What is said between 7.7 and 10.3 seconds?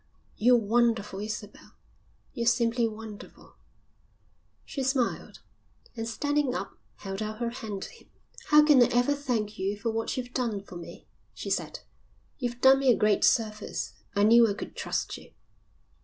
to him. "How can I ever thank you for what